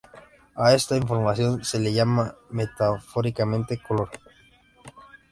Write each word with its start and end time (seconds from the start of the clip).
A 0.55 0.73
esta 0.73 0.97
información 0.97 1.63
se 1.63 1.77
le 1.79 1.93
llama 1.93 2.33
metafóricamente 2.49 3.77
'color'. 3.77 4.19